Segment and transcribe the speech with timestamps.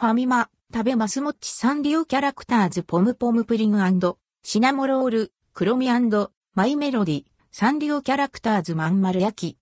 [0.00, 3.72] ファミマ、食べますもっちサンリオキャラクターズポムポムプリン
[4.42, 5.90] シナモロール、クロミ
[6.54, 9.58] マイメロディ、サンリオキャラクターズまん丸焼き。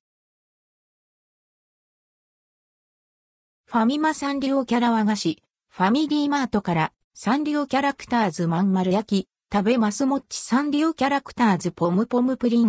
[3.66, 12.68] ファミマサンリオキャラ和菓子、ファミリーマートからサンリオキャラクターズまん丸焼き、食べますもっちサンリオキャラクターズポムポムプリン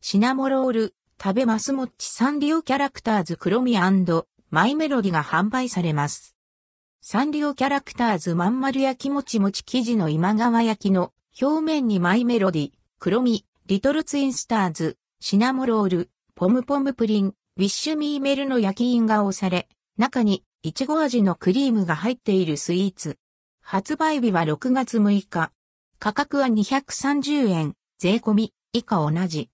[0.00, 3.76] シナモロール、食べますもっちサンリオキャラクターズクロミ
[4.50, 6.33] マイメロディが販売されます。
[7.06, 19.68] サンリオキャラクターズまん丸焼きもちもち生地の今川焼きの表面にマイメロディ、黒み、リトルツインスターズ、シナモロール、ポムポムプリン、ウィッシュミーメルの焼き印が押され、
[19.98, 23.18] 中にいちご味のクリームが入っているスイーツ。
[23.60, 25.52] 発売日は6月6日。
[25.98, 29.50] 価格は230円、税込み、以下同じ。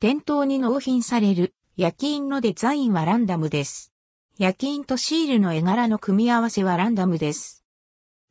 [0.00, 3.93] 店頭に納品される焼き印のデザインはランダムです。
[4.36, 7.64] 焼き印とシールの絵柄の組み合わせはランダムです。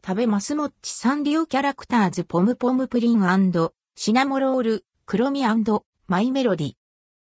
[0.05, 3.21] 食べますもっちサンリオキャラクターズポムポムプリン
[3.95, 5.43] シナモロール、黒み
[6.07, 6.73] マイメロディ。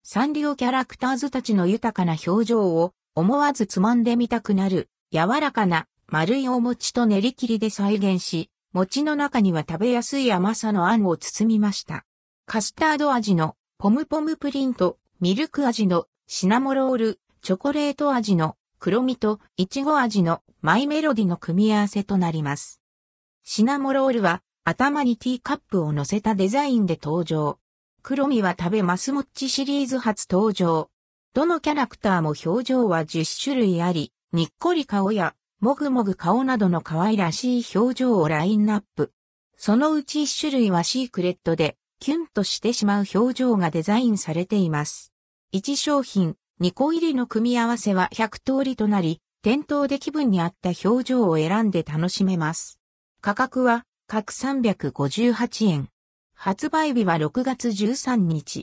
[0.02, 12.06] サンリオキャラクターズたちの豊かな表情を思わずつまんでみたくなる柔らかな丸いお餅と練り切りで再現し、餅の中には食べやすい甘さのあんを包みました。
[12.46, 22.80] カスタード味のポムポムプリンとミルク味のシナモロール、チョコレート味の黒みとイチゴ味のマイメロディの組み合わせとなります。
[23.44, 27.60] シナモロールは頭にティーカップを乗せたデザインで登場。
[28.02, 30.90] 黒みは食べますもっちシリーズ初登場。
[31.34, 39.12] どのキャラクターも表情は10種類あり、にっこり顔やもぐもぐ顔などの可愛らしい表情をラインナップ。
[39.58, 45.12] そのうち1種類はシークレットで、キュンとしてしまう表情がデザインされています。
[45.54, 52.80] 1商品、2個入りの組み合わせは100通りとなり、店頭で気分に合った表情を選んで楽しめます。
[53.20, 55.90] 価格は各358円。
[56.34, 58.62] 発売日は6月13日。